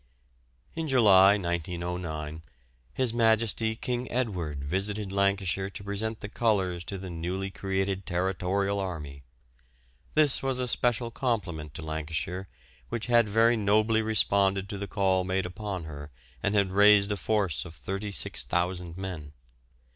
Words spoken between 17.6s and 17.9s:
of